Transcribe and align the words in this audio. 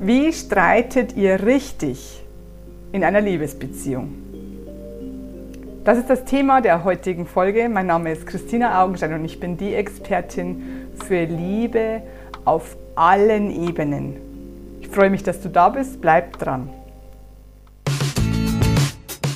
Wie 0.00 0.32
streitet 0.32 1.16
ihr 1.16 1.44
richtig 1.44 2.22
in 2.92 3.02
einer 3.02 3.20
Liebesbeziehung? 3.20 4.14
Das 5.82 5.98
ist 5.98 6.08
das 6.08 6.24
Thema 6.24 6.60
der 6.60 6.84
heutigen 6.84 7.26
Folge. 7.26 7.68
Mein 7.68 7.86
Name 7.86 8.12
ist 8.12 8.24
Christina 8.24 8.80
Augenstein 8.80 9.12
und 9.14 9.24
ich 9.24 9.40
bin 9.40 9.56
die 9.56 9.74
Expertin 9.74 10.86
für 11.04 11.24
Liebe 11.24 12.02
auf 12.44 12.76
allen 12.94 13.50
Ebenen. 13.50 14.18
Ich 14.80 14.86
freue 14.86 15.10
mich, 15.10 15.24
dass 15.24 15.40
du 15.40 15.48
da 15.48 15.68
bist. 15.68 16.00
Bleib 16.00 16.38
dran. 16.38 16.70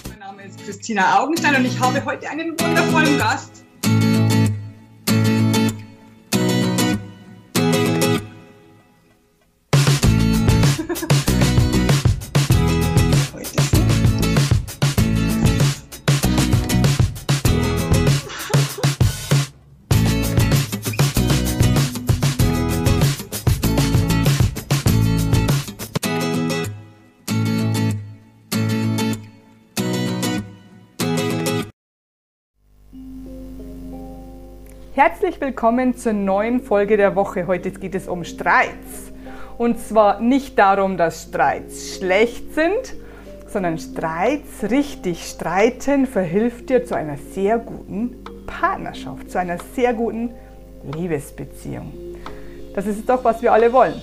Mein 0.09 0.19
Name 0.21 0.45
ist 0.45 0.65
Christina 0.65 1.19
Augenstein 1.19 1.57
und 1.57 1.65
ich 1.65 1.81
habe 1.81 2.05
heute 2.05 2.31
einen 2.31 2.53
wundervollen 2.53 3.19
Gast. 3.19 3.65
Herzlich 35.05 35.41
willkommen 35.41 35.97
zur 35.97 36.13
neuen 36.13 36.61
Folge 36.61 36.97
der 36.97 37.17
Woche. 37.17 37.49
Heute 37.49 37.73
geht 37.73 37.97
es 37.97 38.07
um 38.07 38.23
Streits. 38.23 39.11
Und 39.59 39.81
zwar 39.81 40.21
nicht 40.21 40.57
darum, 40.57 40.97
dass 40.97 41.25
Streits 41.25 41.97
schlecht 41.97 42.55
sind, 42.55 42.95
sondern 43.49 43.79
Streits, 43.79 44.71
richtig 44.71 45.27
streiten, 45.27 46.07
verhilft 46.07 46.71
dir 46.71 46.85
zu 46.85 46.95
einer 46.95 47.17
sehr 47.17 47.59
guten 47.59 48.23
Partnerschaft, 48.47 49.29
zu 49.29 49.41
einer 49.41 49.57
sehr 49.75 49.93
guten 49.93 50.31
Liebesbeziehung. 50.95 51.93
Das 52.73 52.87
ist 52.87 53.09
doch, 53.09 53.25
was 53.25 53.43
wir 53.43 53.53
alle 53.53 53.73
wollen. 53.73 54.01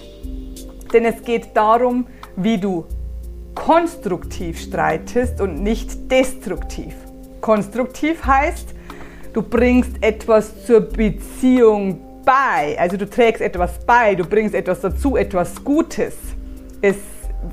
Denn 0.92 1.06
es 1.06 1.24
geht 1.24 1.56
darum, 1.56 2.08
wie 2.36 2.58
du 2.58 2.84
konstruktiv 3.56 4.60
streitest 4.60 5.40
und 5.40 5.64
nicht 5.64 6.12
destruktiv. 6.12 6.94
Konstruktiv 7.40 8.26
heißt, 8.26 8.76
Du 9.34 9.44
bringst 9.44 9.92
etwas 10.02 10.66
zur 10.66 10.82
Beziehung 10.82 12.00
bei. 12.26 12.78
Also 12.80 12.98
du 12.98 13.08
trägst 13.08 13.42
etwas 13.42 13.80
bei, 13.86 14.16
du 14.16 14.26
bringst 14.26 14.56
etwas 14.56 14.82
dazu, 14.82 15.18
etwas 15.18 15.64
Gutes. 15.64 16.16
Es 16.82 16.98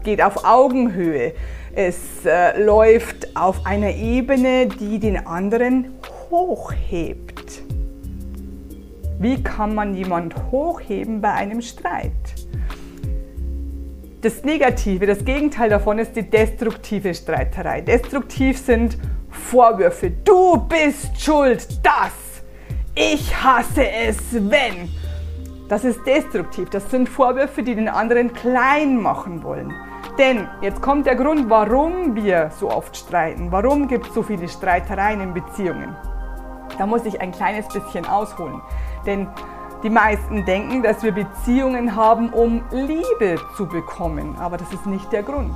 geht 0.02 0.22
auf 0.22 0.44
Augenhöhe. 0.44 1.32
Es 1.74 2.24
äh, 2.24 2.58
läuft 2.62 3.36
auf 3.36 3.66
einer 3.66 3.90
Ebene, 3.90 4.66
die 4.66 4.98
den 4.98 5.26
anderen 5.26 5.92
hochhebt. 6.30 7.62
Wie 9.18 9.42
kann 9.42 9.74
man 9.74 9.94
jemand 9.94 10.34
hochheben 10.50 11.20
bei 11.20 11.32
einem 11.32 11.60
Streit? 11.60 12.12
Das 14.22 14.42
Negative, 14.44 15.06
das 15.06 15.24
Gegenteil 15.24 15.68
davon 15.68 15.98
ist 15.98 16.16
die 16.16 16.28
destruktive 16.28 17.14
Streiterei. 17.14 17.82
Destruktiv 17.82 18.58
sind 18.58 18.96
Vorwürfe. 19.36 20.10
Du 20.10 20.56
bist 20.56 21.20
schuld, 21.20 21.66
das. 21.84 22.12
Ich 22.94 23.34
hasse 23.42 23.88
es, 23.88 24.16
wenn. 24.32 24.90
Das 25.68 25.84
ist 25.84 26.04
destruktiv. 26.06 26.70
Das 26.70 26.90
sind 26.90 27.08
Vorwürfe, 27.08 27.62
die 27.62 27.74
den 27.74 27.88
anderen 27.88 28.32
klein 28.32 29.00
machen 29.00 29.42
wollen. 29.42 29.74
Denn 30.18 30.48
jetzt 30.62 30.80
kommt 30.80 31.06
der 31.06 31.16
Grund, 31.16 31.50
warum 31.50 32.14
wir 32.14 32.50
so 32.58 32.70
oft 32.70 32.96
streiten. 32.96 33.52
Warum 33.52 33.86
gibt 33.86 34.06
es 34.06 34.14
so 34.14 34.22
viele 34.22 34.48
Streitereien 34.48 35.20
in 35.20 35.34
Beziehungen? 35.34 35.94
Da 36.78 36.86
muss 36.86 37.04
ich 37.04 37.20
ein 37.20 37.32
kleines 37.32 37.68
bisschen 37.68 38.06
ausholen. 38.06 38.62
Denn 39.04 39.28
die 39.82 39.90
meisten 39.90 40.44
denken, 40.44 40.82
dass 40.82 41.02
wir 41.02 41.12
Beziehungen 41.12 41.94
haben, 41.94 42.30
um 42.30 42.64
Liebe 42.70 43.38
zu 43.56 43.66
bekommen. 43.66 44.36
Aber 44.38 44.56
das 44.56 44.72
ist 44.72 44.86
nicht 44.86 45.12
der 45.12 45.22
Grund. 45.22 45.54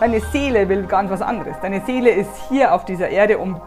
Deine 0.00 0.20
Seele 0.20 0.68
will 0.68 0.84
ganz 0.84 1.10
was 1.10 1.22
anderes. 1.22 1.56
Deine 1.60 1.84
Seele 1.84 2.10
ist 2.10 2.30
hier 2.48 2.74
auf 2.74 2.84
dieser 2.84 3.08
Erde, 3.08 3.38
um 3.38 3.60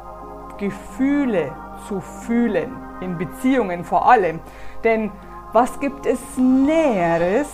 Gefühle 0.57 1.53
zu 1.87 2.01
fühlen, 2.01 2.75
in 3.01 3.17
Beziehungen 3.17 3.83
vor 3.83 4.09
allem. 4.09 4.39
Denn 4.83 5.11
was 5.53 5.79
gibt 5.79 6.05
es 6.05 6.19
Näheres, 6.37 7.47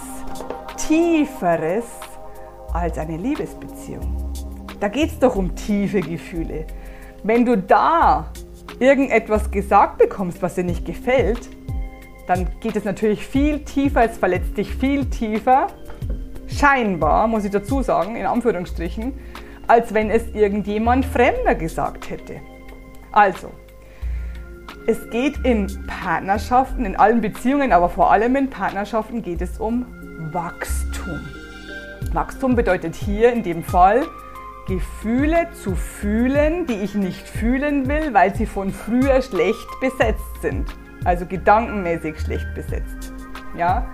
Tieferes 0.78 1.86
als 2.74 2.98
eine 2.98 3.18
Liebesbeziehung? 3.18 4.34
Da 4.80 4.88
geht 4.88 5.10
es 5.10 5.20
doch 5.20 5.36
um 5.36 5.56
tiefe 5.56 6.02
Gefühle. 6.02 6.66
Wenn 7.24 7.46
du 7.46 7.56
da 7.56 8.32
irgendetwas 8.80 9.52
gesagt 9.52 10.00
bekommst, 10.00 10.42
was 10.42 10.56
dir 10.56 10.64
nicht 10.64 10.86
gefällt, 10.86 11.50
dann 12.28 12.48
geht 12.60 12.76
es 12.76 12.84
natürlich 12.84 13.26
viel 13.28 13.64
tiefer, 13.64 14.06
es 14.06 14.18
verletzt 14.18 14.58
dich 14.58 14.74
viel 14.74 15.06
tiefer 15.06 15.68
scheinbar, 16.58 17.28
muss 17.28 17.46
ich 17.46 17.52
dazu 17.52 17.82
sagen, 17.82 18.16
in 18.16 18.26
Anführungsstrichen, 18.26 19.14
als 19.68 19.94
wenn 19.94 20.10
es 20.10 20.28
irgendjemand 20.34 21.06
Fremder 21.06 21.56
gesagt 21.56 22.10
hätte. 22.10 22.42
Also, 23.12 23.52
es 24.88 25.10
geht 25.10 25.38
in 25.46 25.68
Partnerschaften, 25.88 26.86
in 26.86 26.96
allen 26.96 27.22
Beziehungen, 27.22 27.72
aber 27.72 27.90
vor 27.90 28.12
allem 28.12 28.36
in 28.36 28.50
Partnerschaften 28.50 29.22
geht 29.22 29.42
es 29.42 29.60
um 29.60 29.86
Wachstum. 30.32 31.20
Wachstum 32.14 32.56
bedeutet 32.56 32.96
hier 32.96 33.32
in 33.32 33.44
dem 33.44 33.64
Fall, 33.64 34.04
Gefühle 34.68 35.48
zu 35.52 35.76
fühlen, 35.76 36.66
die 36.66 36.76
ich 36.76 36.96
nicht 36.96 37.28
fühlen 37.28 37.88
will, 37.88 38.14
weil 38.14 38.36
sie 38.36 38.46
von 38.46 38.72
früher 38.72 39.22
schlecht 39.22 39.68
besetzt 39.80 40.42
sind. 40.42 40.66
Also 41.04 41.26
gedankenmäßig 41.26 42.20
schlecht 42.20 42.48
besetzt. 42.54 43.14
Ja? 43.58 43.88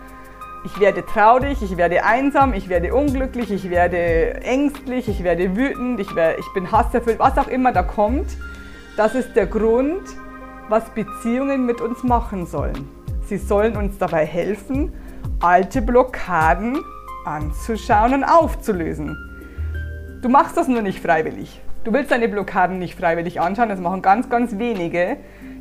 Ich 0.68 0.82
werde 0.82 1.06
traurig, 1.06 1.62
ich 1.62 1.78
werde 1.78 2.04
einsam, 2.04 2.54
ich 2.54 2.68
werde 2.68 2.94
unglücklich, 2.94 3.52
ich 3.52 3.70
werde 3.70 4.42
ängstlich, 4.42 5.08
ich 5.08 5.24
werde 5.24 5.56
wütend, 5.56 5.98
ich, 5.98 6.14
werde, 6.14 6.42
ich 6.42 6.54
bin 6.54 6.70
hasserfüllt, 6.70 7.20
was 7.20 7.38
auch 7.38 7.48
immer 7.48 7.72
da 7.72 7.84
kommt. 7.84 8.36
Das 8.98 9.16
ist 9.16 9.34
der 9.38 9.46
Grund, 9.48 10.04
was 10.68 10.90
Beziehungen 10.90 11.66
mit 11.66 11.80
uns 11.80 12.04
machen 12.04 12.46
sollen. 12.46 12.90
Sie 13.28 13.38
sollen 13.38 13.78
uns 13.78 13.98
dabei 13.98 14.26
helfen, 14.26 14.92
alte 15.40 15.82
Blockaden 15.82 16.78
anzuschauen 17.24 18.16
und 18.16 18.24
aufzulösen. 18.26 19.18
Du 20.22 20.28
machst 20.28 20.58
das 20.58 20.68
nur 20.68 20.82
nicht 20.82 21.00
freiwillig. 21.00 21.62
Du 21.88 21.94
willst 21.94 22.12
deine 22.12 22.28
Blockaden 22.28 22.80
nicht 22.80 23.00
freiwillig 23.00 23.40
anschauen, 23.40 23.70
das 23.70 23.80
machen 23.80 24.02
ganz, 24.02 24.30
ganz 24.30 24.58
wenige. 24.58 25.16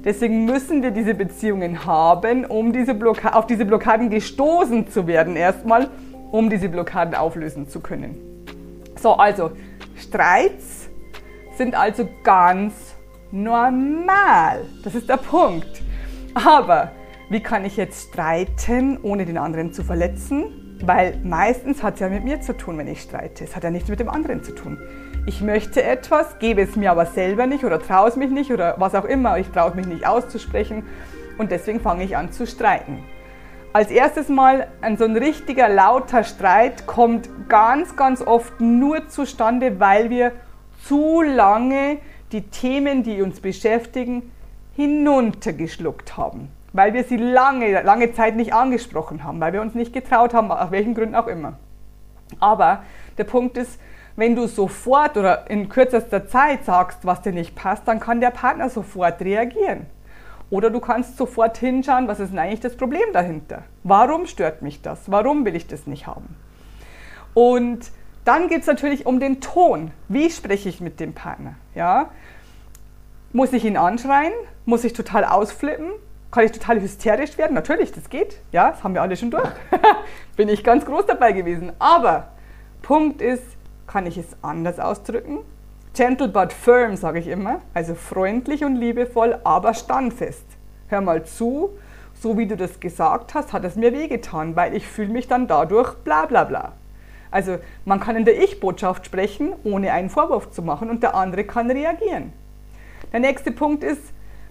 Deswegen 0.05 0.45
müssen 0.45 0.83
wir 0.83 0.91
diese 0.91 1.15
Beziehungen 1.15 1.87
haben, 1.87 2.45
um 2.45 2.73
diese 2.73 2.99
auf 3.33 3.47
diese 3.47 3.65
Blockaden 3.65 4.11
gestoßen 4.11 4.89
zu 4.89 5.07
werden, 5.07 5.37
erstmal, 5.37 5.89
um 6.33 6.51
diese 6.51 6.69
Blockaden 6.69 7.15
auflösen 7.15 7.69
zu 7.69 7.79
können. 7.79 8.17
So, 8.97 9.13
also 9.13 9.53
Streits 9.97 10.91
sind 11.57 11.77
also 11.77 12.09
ganz 12.25 12.97
normal. 13.31 14.65
Das 14.83 14.97
ist 14.97 15.09
der 15.09 15.19
Punkt. 15.19 15.81
Aber 16.35 16.91
wie 17.31 17.41
kann 17.41 17.65
ich 17.65 17.77
jetzt 17.77 18.09
streiten, 18.09 18.99
ohne 19.01 19.27
den 19.27 19.39
anderen 19.39 19.73
zu 19.73 19.85
verletzen? 19.85 20.66
Weil 20.83 21.19
meistens 21.25 21.83
hat 21.83 21.95
es 21.95 22.01
ja 22.01 22.09
mit 22.09 22.25
mir 22.25 22.41
zu 22.41 22.57
tun, 22.57 22.79
wenn 22.79 22.89
ich 22.89 23.01
streite. 23.01 23.45
Es 23.45 23.57
hat 23.57 23.65
ja 23.65 23.71
nichts 23.71 23.89
mit 23.89 24.01
dem 24.01 24.09
anderen 24.09 24.43
zu 24.43 24.55
tun 24.55 24.79
ich 25.27 25.41
möchte 25.41 25.83
etwas, 25.83 26.39
gebe 26.39 26.63
es 26.63 26.77
mir 26.77 26.93
aber 26.93 27.05
selber 27.05 27.47
nicht 27.47 27.65
oder 27.65 27.81
traue 27.81 28.09
es 28.09 28.17
mich 28.17 28.31
nicht 28.31 28.53
oder 28.53 28.77
was 28.79 28.95
auch 28.95 29.05
immer, 29.05 29.39
ich 29.39 29.49
traue 29.49 29.75
mich 29.75 29.87
nicht 29.87 30.07
auszusprechen 30.07 30.85
und 31.37 31.51
deswegen 31.51 31.81
fange 31.81 32.05
ich 32.05 32.17
an 32.17 32.31
zu 32.31 32.47
streiten. 32.47 33.03
Als 33.73 33.91
erstes 33.91 34.29
Mal 34.29 34.69
so 34.97 35.05
ein 35.05 35.17
richtiger 35.17 35.69
lauter 35.69 36.25
Streit 36.25 36.87
kommt 36.87 37.29
ganz, 37.49 37.97
ganz 37.97 38.23
oft 38.23 38.61
nur 38.61 39.09
zustande, 39.09 39.81
weil 39.81 40.09
wir 40.09 40.33
zu 40.85 41.21
lange 41.23 41.99
die 42.31 42.43
Themen, 42.43 43.03
die 43.03 43.21
uns 43.21 43.41
beschäftigen, 43.41 44.31
hinuntergeschluckt 44.77 46.17
haben. 46.17 46.49
Weil 46.77 46.93
wir 46.93 47.05
sie 47.05 47.17
lange, 47.17 47.81
lange 47.81 48.13
Zeit 48.13 48.37
nicht 48.37 48.53
angesprochen 48.53 49.25
haben, 49.25 49.41
weil 49.41 49.55
wir 49.55 49.63
uns 49.63 49.75
nicht 49.75 49.95
getraut 49.95 50.35
haben, 50.35 50.53
aus 50.53 50.71
welchen 50.71 50.95
Gründen 50.95 51.15
auch 51.15 51.27
immer. 51.27 51.55
Aber 52.39 52.83
der 53.17 53.25
Punkt 53.25 53.57
ist, 53.57 53.81
wenn 54.15 54.37
du 54.37 54.47
sofort 54.47 55.17
oder 55.17 55.51
in 55.51 55.71
kürzester 55.71 56.29
Zeit 56.29 56.67
sagst, 56.67 56.99
was 57.07 57.23
dir 57.23 57.33
nicht 57.33 57.55
passt, 57.55 57.89
dann 57.89 57.99
kann 57.99 58.21
der 58.21 58.31
Partner 58.31 58.69
sofort 58.69 59.23
reagieren. 59.23 59.87
Oder 60.51 60.69
du 60.69 60.81
kannst 60.81 61.17
sofort 61.17 61.57
hinschauen, 61.57 62.09
was 62.09 62.21
ist 62.21 62.33
denn 62.33 62.39
eigentlich 62.39 62.61
das 62.61 62.77
Problem 62.77 63.11
dahinter? 63.15 63.63
Warum 63.83 64.27
stört 64.27 64.61
mich 64.61 64.83
das? 64.83 65.11
Warum 65.11 65.47
will 65.47 65.57
ich 65.57 65.67
das 65.67 65.87
nicht 65.87 66.07
haben? 66.07 66.37
Und 67.33 67.91
dann 68.27 68.49
geht 68.49 68.61
es 68.61 68.67
natürlich 68.67 69.07
um 69.07 69.19
den 69.19 69.41
Ton. 69.41 69.93
Wie 70.09 70.29
spreche 70.29 70.69
ich 70.69 70.83
mit 70.83 71.01
dem 71.01 71.15
Partner? 71.15 71.55
Ja? 71.75 72.11
Muss 73.33 73.55
ich 73.55 73.65
ihn 73.65 73.79
anschreien? 73.79 74.35
Muss 74.67 74.85
ich 74.85 74.93
total 74.93 75.25
ausflippen? 75.25 75.91
Kann 76.31 76.45
ich 76.45 76.53
total 76.53 76.81
hysterisch 76.81 77.39
werden? 77.39 77.55
Natürlich, 77.55 77.93
das 77.93 78.11
geht. 78.11 78.41
Ja, 78.53 78.71
das 78.71 78.85
haben 78.85 78.95
wir 78.95 79.03
alle 79.03 79.17
schon 79.17 79.31
durch. 79.31 79.49
bin 80.37 80.49
ich 80.49 80.65
ganz 80.65 80.85
groß 80.85 81.07
dabei 81.07 81.33
gewesen. 81.33 81.73
Aber 81.79 82.29
Punkt 82.83 83.23
ist, 83.23 83.45
kann 83.87 84.07
ich 84.07 84.19
es 84.19 84.27
anders 84.43 84.79
ausdrücken? 84.79 85.39
Gentle 85.95 86.29
but 86.29 86.53
firm, 86.53 86.97
sage 86.97 87.21
ich 87.21 87.27
immer. 87.27 87.61
Also 87.73 87.95
freundlich 87.95 88.65
und 88.65 88.77
liebevoll, 88.77 89.39
aber 89.45 89.73
standfest. 89.73 90.45
Hör 90.89 91.01
mal 91.01 91.25
zu, 91.25 91.71
so 92.21 92.37
wie 92.37 92.47
du 92.47 92.57
das 92.57 92.81
gesagt 92.81 93.35
hast, 93.35 93.53
hat 93.53 93.65
es 93.65 93.77
mir 93.77 93.93
wehgetan, 93.93 94.57
weil 94.57 94.75
ich 94.75 94.87
fühle 94.87 95.09
mich 95.09 95.29
dann 95.29 95.47
dadurch 95.47 95.95
bla 96.05 96.27
bla 96.27 96.45
bla. 96.45 96.73
Also 97.31 97.59
man 97.85 98.01
kann 98.01 98.17
in 98.17 98.25
der 98.25 98.43
Ich-Botschaft 98.43 99.07
sprechen, 99.07 99.55
ohne 99.65 99.93
einen 99.93 100.11
Vorwurf 100.11 100.51
zu 100.51 100.63
machen 100.63 100.91
und 100.91 101.03
der 101.03 101.15
andere 101.15 101.45
kann 101.45 101.71
reagieren. 101.71 102.33
Der 103.13 103.21
nächste 103.21 103.51
Punkt 103.51 103.83
ist, 103.83 104.03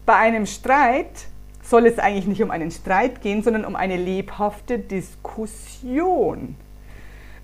bei 0.06 0.16
einem 0.16 0.45
Streit 0.45 1.27
soll 1.70 1.86
es 1.86 2.00
eigentlich 2.00 2.28
nicht 2.28 2.44
um 2.44 2.52
einen 2.52 2.72
Streit 2.72 3.22
gehen, 3.22 3.44
sondern 3.44 3.66
um 3.66 3.76
eine 3.76 3.98
lebhafte 3.98 4.80
Diskussion. 4.80 6.56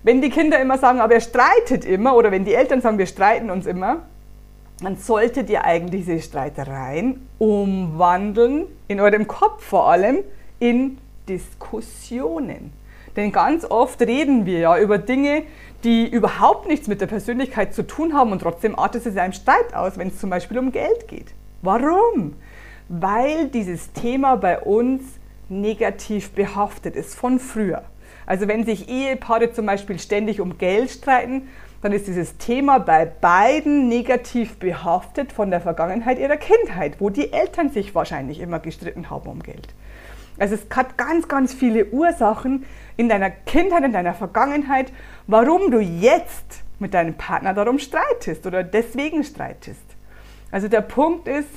Wenn 0.02 0.20
die 0.20 0.30
Kinder 0.30 0.60
immer 0.60 0.78
sagen, 0.78 1.00
aber 1.00 1.14
er 1.14 1.20
streitet 1.20 1.84
immer, 1.84 2.16
oder 2.16 2.30
wenn 2.30 2.44
die 2.44 2.54
Eltern 2.54 2.80
sagen, 2.80 2.98
wir 2.98 3.06
streiten 3.06 3.50
uns 3.50 3.66
immer, 3.66 4.02
dann 4.80 4.96
solltet 4.96 5.48
ihr 5.48 5.64
eigentlich 5.64 6.04
diese 6.06 6.20
Streitereien 6.20 7.26
umwandeln, 7.38 8.66
in 8.88 9.00
eurem 9.00 9.28
Kopf 9.28 9.62
vor 9.64 9.88
allem, 9.88 10.18
in 10.58 10.98
Diskussionen. 11.28 12.72
Denn 13.16 13.30
ganz 13.30 13.64
oft 13.64 14.00
reden 14.00 14.46
wir 14.46 14.58
ja 14.58 14.78
über 14.78 14.98
Dinge, 14.98 15.44
die 15.84 16.08
überhaupt 16.08 16.66
nichts 16.66 16.88
mit 16.88 17.00
der 17.00 17.06
Persönlichkeit 17.06 17.74
zu 17.74 17.86
tun 17.86 18.14
haben 18.14 18.32
und 18.32 18.40
trotzdem 18.40 18.78
artet 18.78 19.06
es 19.06 19.16
einem 19.16 19.32
Streit 19.32 19.74
aus, 19.74 19.98
wenn 19.98 20.08
es 20.08 20.18
zum 20.18 20.30
Beispiel 20.30 20.58
um 20.58 20.72
Geld 20.72 21.08
geht. 21.08 21.34
Warum? 21.60 22.34
Weil 22.94 23.48
dieses 23.48 23.94
Thema 23.94 24.36
bei 24.36 24.58
uns 24.60 25.02
negativ 25.48 26.32
behaftet 26.32 26.94
ist 26.94 27.14
von 27.14 27.38
früher. 27.38 27.84
Also 28.26 28.48
wenn 28.48 28.66
sich 28.66 28.86
Ehepaare 28.86 29.50
zum 29.50 29.64
Beispiel 29.64 29.98
ständig 29.98 30.42
um 30.42 30.58
Geld 30.58 30.90
streiten, 30.90 31.48
dann 31.80 31.92
ist 31.92 32.06
dieses 32.06 32.36
Thema 32.36 32.80
bei 32.80 33.06
beiden 33.06 33.88
negativ 33.88 34.58
behaftet 34.58 35.32
von 35.32 35.50
der 35.50 35.62
Vergangenheit 35.62 36.18
ihrer 36.18 36.36
Kindheit, 36.36 36.96
wo 36.98 37.08
die 37.08 37.32
Eltern 37.32 37.70
sich 37.70 37.94
wahrscheinlich 37.94 38.40
immer 38.40 38.58
gestritten 38.58 39.08
haben 39.08 39.30
um 39.30 39.42
Geld. 39.42 39.68
Also 40.38 40.54
es 40.54 40.66
hat 40.76 40.98
ganz, 40.98 41.28
ganz 41.28 41.54
viele 41.54 41.86
Ursachen 41.86 42.66
in 42.98 43.08
deiner 43.08 43.30
Kindheit, 43.30 43.84
in 43.84 43.92
deiner 43.94 44.12
Vergangenheit, 44.12 44.92
warum 45.26 45.70
du 45.70 45.80
jetzt 45.80 46.62
mit 46.78 46.92
deinem 46.92 47.14
Partner 47.14 47.54
darum 47.54 47.78
streitest 47.78 48.46
oder 48.46 48.62
deswegen 48.62 49.24
streitest. 49.24 49.80
Also 50.50 50.68
der 50.68 50.82
Punkt 50.82 51.26
ist, 51.26 51.48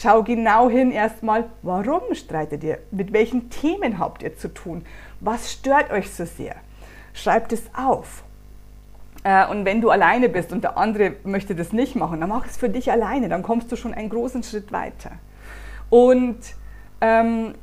schau 0.00 0.22
genau 0.22 0.70
hin 0.70 0.90
erstmal, 0.90 1.50
warum 1.62 2.14
streitet 2.14 2.64
ihr? 2.64 2.78
Mit 2.90 3.12
welchen 3.12 3.50
Themen 3.50 3.98
habt 3.98 4.22
ihr 4.22 4.36
zu 4.36 4.48
tun? 4.48 4.84
Was 5.20 5.52
stört 5.52 5.90
euch 5.90 6.10
so 6.10 6.24
sehr? 6.24 6.56
Schreibt 7.12 7.52
es 7.52 7.62
auf. 7.74 8.22
Äh, 9.24 9.46
und 9.48 9.64
wenn 9.64 9.80
du 9.80 9.90
alleine 9.90 10.28
bist 10.28 10.52
und 10.52 10.64
der 10.64 10.78
andere 10.78 11.16
möchte 11.24 11.54
das 11.54 11.72
nicht 11.72 11.96
machen, 11.96 12.20
dann 12.20 12.30
mach 12.30 12.46
es 12.46 12.56
für 12.56 12.68
dich 12.68 12.90
alleine, 12.90 13.28
dann 13.28 13.42
kommst 13.42 13.70
du 13.70 13.76
schon 13.76 13.92
einen 13.92 14.08
großen 14.08 14.42
Schritt 14.42 14.72
weiter. 14.72 15.12
Und 15.90 16.38
ähm, 17.00 17.54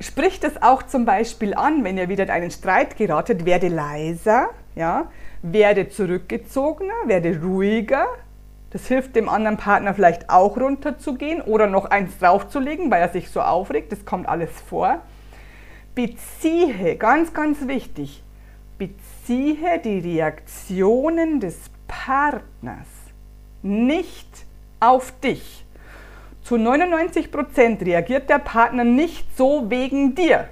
Sprich 0.00 0.40
das 0.40 0.60
auch 0.60 0.82
zum 0.82 1.04
Beispiel 1.04 1.54
an, 1.54 1.84
wenn 1.84 1.96
ihr 1.96 2.08
wieder 2.08 2.24
in 2.24 2.30
einen 2.30 2.50
Streit 2.50 2.96
geratet, 2.96 3.44
werde 3.44 3.68
leiser, 3.68 4.48
ja, 4.74 5.08
werde 5.42 5.88
zurückgezogener, 5.88 6.92
werde 7.06 7.40
ruhiger. 7.40 8.06
Das 8.74 8.88
hilft 8.88 9.14
dem 9.14 9.28
anderen 9.28 9.56
Partner 9.56 9.94
vielleicht 9.94 10.30
auch 10.30 10.56
runterzugehen 10.56 11.40
oder 11.42 11.68
noch 11.68 11.84
eins 11.84 12.18
draufzulegen, 12.18 12.90
weil 12.90 13.02
er 13.02 13.08
sich 13.08 13.30
so 13.30 13.40
aufregt. 13.40 13.92
Das 13.92 14.04
kommt 14.04 14.28
alles 14.28 14.50
vor. 14.68 14.98
Beziehe, 15.94 16.96
ganz, 16.96 17.32
ganz 17.32 17.68
wichtig, 17.68 18.24
beziehe 18.76 19.78
die 19.78 20.00
Reaktionen 20.00 21.38
des 21.38 21.56
Partners 21.86 22.88
nicht 23.62 24.44
auf 24.80 25.12
dich. 25.20 25.64
Zu 26.42 26.56
99 26.56 27.30
Prozent 27.30 27.80
reagiert 27.80 28.28
der 28.28 28.40
Partner 28.40 28.82
nicht 28.82 29.36
so 29.36 29.70
wegen 29.70 30.16
dir, 30.16 30.48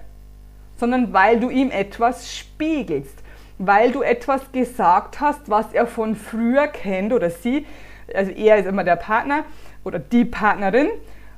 sondern 0.76 1.12
weil 1.12 1.40
du 1.40 1.50
ihm 1.50 1.72
etwas 1.72 2.32
spiegelst, 2.32 3.18
weil 3.58 3.90
du 3.90 4.02
etwas 4.02 4.52
gesagt 4.52 5.20
hast, 5.20 5.50
was 5.50 5.72
er 5.72 5.88
von 5.88 6.14
früher 6.14 6.68
kennt 6.68 7.12
oder 7.12 7.28
sie, 7.28 7.66
also 8.14 8.30
er 8.30 8.56
ist 8.56 8.66
immer 8.66 8.84
der 8.84 8.96
Partner 8.96 9.44
oder 9.84 9.98
die 9.98 10.24
Partnerin, 10.24 10.88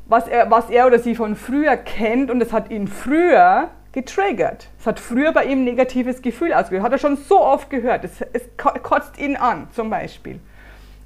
was 0.06 0.28
er, 0.28 0.50
was 0.50 0.70
er 0.70 0.86
oder 0.86 0.98
sie 0.98 1.14
von 1.14 1.36
früher 1.36 1.76
kennt 1.76 2.30
und 2.30 2.42
es 2.42 2.52
hat 2.52 2.70
ihn 2.70 2.88
früher 2.88 3.70
getriggert. 3.92 4.68
Es 4.78 4.86
hat 4.86 5.00
früher 5.00 5.32
bei 5.32 5.44
ihm 5.44 5.60
ein 5.60 5.64
negatives 5.64 6.20
Gefühl 6.20 6.52
ausgelöst. 6.52 6.84
Hat 6.84 6.92
er 6.92 6.98
schon 6.98 7.16
so 7.16 7.40
oft 7.40 7.70
gehört. 7.70 8.04
Es, 8.04 8.20
es 8.32 8.42
kotzt 8.56 9.18
ihn 9.18 9.36
an, 9.36 9.68
zum 9.72 9.88
Beispiel. 9.88 10.40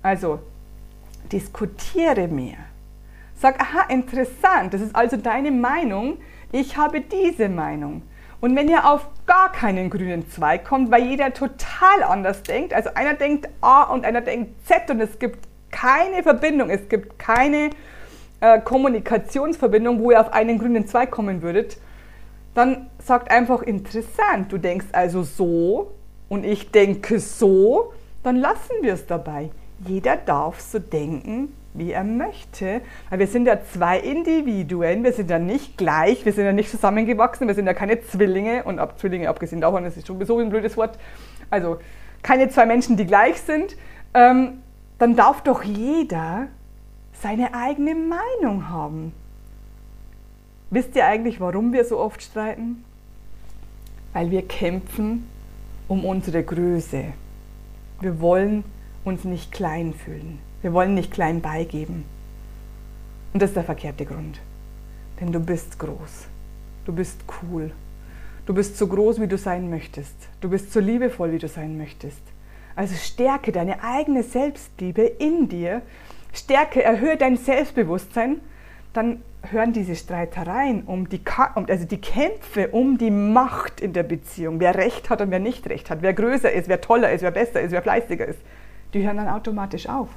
Also, 0.03 0.41
diskutiere 1.31 2.29
mehr. 2.29 2.57
Sag, 3.35 3.61
aha, 3.61 3.85
interessant, 3.89 4.75
das 4.75 4.81
ist 4.81 4.97
also 4.97 5.17
deine 5.17 5.53
Meinung, 5.53 6.19
ich 6.51 6.77
habe 6.77 7.01
diese 7.01 7.49
Meinung. 7.49 8.03
Und 8.41 8.57
wenn 8.57 8.69
ihr 8.69 8.89
auf 8.89 9.07
gar 9.27 9.53
keinen 9.53 9.91
grünen 9.91 10.29
Zweig 10.31 10.65
kommt, 10.65 10.91
weil 10.91 11.05
jeder 11.05 11.33
total 11.33 12.03
anders 12.05 12.43
denkt, 12.43 12.73
also 12.73 12.91
einer 12.95 13.15
denkt 13.15 13.49
A 13.61 13.83
und 13.85 14.05
einer 14.05 14.23
denkt 14.23 14.67
Z 14.67 14.91
und 14.91 15.01
es 15.01 15.19
gibt 15.19 15.47
keine 15.71 16.23
Verbindung, 16.23 16.71
es 16.71 16.89
gibt 16.89 17.19
keine 17.19 17.71
äh, 18.41 18.61
Kommunikationsverbindung, 18.61 20.01
wo 20.01 20.11
ihr 20.11 20.21
auf 20.21 20.33
einen 20.33 20.59
grünen 20.59 20.87
Zweig 20.87 21.11
kommen 21.11 21.43
würdet, 21.43 21.79
dann 22.55 22.91
sagt 22.99 23.31
einfach 23.31 23.63
interessant, 23.63 24.53
du 24.53 24.59
denkst 24.59 24.87
also 24.93 25.23
so 25.23 25.93
und 26.29 26.45
ich 26.45 26.71
denke 26.71 27.21
so, 27.21 27.93
dann 28.23 28.37
lassen 28.37 28.75
wir 28.83 28.95
es 28.95 29.07
dabei. 29.07 29.51
Jeder 29.87 30.17
darf 30.17 30.61
so 30.61 30.79
denken, 30.79 31.55
wie 31.75 31.93
er 31.93 32.05
möchte. 32.05 32.81
Weil 33.11 33.21
wir 33.21 33.27
sind 33.27 33.47
ja 33.47 33.59
zwei 33.73 33.99
Individuen, 34.01 35.05
wir 35.05 35.13
sind 35.13 35.31
ja 35.31 35.39
nicht 35.39 35.77
gleich, 35.77 36.25
wir 36.25 36.33
sind 36.33 36.45
ja 36.45 36.53
nicht 36.53 36.71
zusammengewachsen, 36.71 37.47
wir 37.47 37.55
sind 37.55 37.67
ja 37.67 37.75
keine 37.75 38.01
Zwillinge 38.01 38.65
und 38.65 38.79
ab 38.79 38.99
Zwillinge 38.99 39.29
abgesehen 39.29 39.61
davon, 39.61 39.85
das 39.85 39.97
ist 39.97 40.07
sowieso 40.07 40.39
ein 40.39 40.51
blödes 40.51 40.77
Wort. 40.77 40.99
Also 41.51 41.79
keine 42.23 42.49
zwei 42.49 42.67
Menschen, 42.67 42.97
die 42.97 43.07
gleich 43.07 43.41
sind. 43.41 43.77
Ähm, 44.15 44.63
dann 44.99 45.17
darf 45.17 45.43
doch 45.43 45.63
jeder 45.63 46.49
seine 47.21 47.55
eigene 47.55 47.95
Meinung 47.95 48.69
haben. 48.69 49.13
Wisst 50.71 50.95
ihr 50.97 51.07
eigentlich, 51.07 51.41
warum 51.41 51.73
wir 51.73 51.85
so 51.85 51.99
oft 51.99 52.23
streiten? 52.23 52.85
Weil 54.13 54.31
wir 54.31 54.47
kämpfen 54.47 55.27
um 55.87 56.05
unsere 56.05 56.43
Größe. 56.43 57.05
Wir 58.01 58.21
wollen 58.21 58.65
uns 59.05 59.25
nicht 59.25 59.53
klein 59.53 59.95
fühlen. 59.95 60.39
Wir 60.61 60.73
wollen 60.73 60.95
nicht 60.95 61.11
klein 61.11 61.41
beigeben. 61.41 62.05
Und 63.33 63.43
das 63.43 63.51
ist 63.51 63.57
der 63.57 63.65
verkehrte 63.65 64.05
Grund. 64.05 64.41
Denn 65.21 65.33
du 65.33 65.41
bist 65.41 65.79
groß. 65.79 66.27
Du 66.85 66.93
bist 66.93 67.21
cool. 67.43 67.71
Du 68.47 68.55
bist 68.55 68.77
so 68.79 68.87
groß, 68.87 69.21
wie 69.21 69.27
du 69.27 69.37
sein 69.37 69.71
möchtest. 69.71 70.15
Du 70.41 70.49
bist 70.49 70.73
so 70.73 70.81
liebevoll, 70.81 71.33
wie 71.33 71.39
du 71.39 71.49
sein 71.49 71.77
möchtest. 71.77 72.21
Also 72.79 72.95
stärke 72.95 73.51
deine 73.51 73.83
eigene 73.83 74.23
Selbstliebe 74.23 75.03
in 75.03 75.49
dir. 75.49 75.83
Stärke, 76.33 76.83
erhöhe 76.83 77.17
dein 77.17 77.37
Selbstbewusstsein. 77.37 78.41
Dann 78.93 79.23
hören 79.51 79.73
diese 79.73 79.97
Streitereien 79.97 80.85
um 80.85 81.09
die, 81.09 81.21
also 81.55 81.85
die 81.85 82.01
Kämpfe 82.01 82.69
um 82.69 82.97
die 82.97 83.11
Macht 83.11 83.81
in 83.81 83.93
der 83.93 84.03
Beziehung, 84.05 84.61
wer 84.61 84.77
Recht 84.77 85.11
hat 85.11 85.21
und 85.21 85.31
wer 85.31 85.41
nicht 85.41 85.69
Recht 85.69 85.91
hat, 85.91 86.03
wer 86.03 86.15
größer 86.15 86.53
ist, 86.53 86.69
wer 86.69 86.81
toller 86.81 87.13
ist, 87.13 87.23
wer 87.23 87.31
besser 87.33 87.61
ist, 87.61 87.73
wer 87.73 87.83
fleißiger 87.83 88.27
ist, 88.27 88.39
die 88.95 89.05
hören 89.05 89.17
dann 89.17 89.29
automatisch 89.29 89.89
auf 89.89 90.09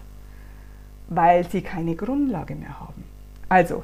weil 1.11 1.47
sie 1.49 1.61
keine 1.61 1.95
Grundlage 1.95 2.55
mehr 2.55 2.79
haben. 2.79 3.03
Also, 3.49 3.83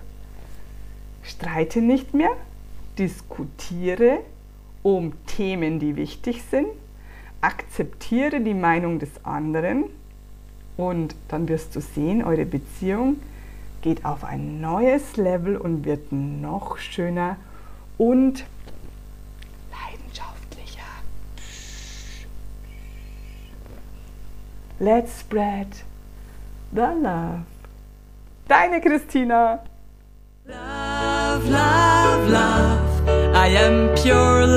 streite 1.24 1.82
nicht 1.82 2.14
mehr, 2.14 2.32
diskutiere 2.98 4.20
um 4.82 5.14
Themen, 5.26 5.78
die 5.80 5.98
wichtig 5.98 6.42
sind, 6.50 6.68
akzeptiere 7.42 8.42
die 8.42 8.54
Meinung 8.54 9.00
des 9.00 9.10
anderen 9.24 9.86
und 10.76 11.16
dann 11.28 11.48
wirst 11.48 11.76
du 11.76 11.82
sehen, 11.82 12.24
eure 12.24 12.46
Beziehung 12.46 13.18
geht 13.82 14.06
auf 14.06 14.24
ein 14.24 14.60
neues 14.62 15.18
Level 15.18 15.58
und 15.58 15.86
wird 15.86 16.12
noch 16.12 16.78
schöner 16.78 17.38
und 17.98 18.46
leidenschaftlicher. 19.72 20.82
Let's 24.80 25.20
spread 25.20 25.68
the 26.72 26.82
love. 27.02 27.44
Deine 28.48 28.82
Christina. 28.82 29.64
Love, 30.46 31.50
love, 31.50 32.30
love. 32.30 32.88
I 33.34 33.48
am 33.58 33.94
pure 33.96 34.46
love. 34.46 34.57